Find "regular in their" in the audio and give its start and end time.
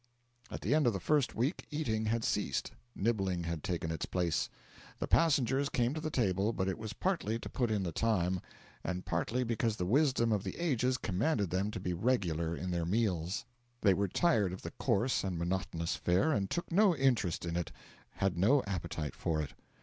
11.93-12.83